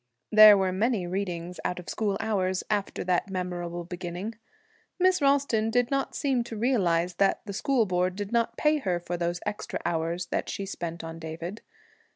[0.31, 4.33] There were many readings out of school hours, after that memorable beginning.
[4.97, 8.99] Miss Ralston did not seem to realize that the School Board did not pay her
[8.99, 11.61] for those extra hours that she spent on David.